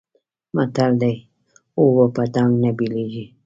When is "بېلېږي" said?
2.77-3.25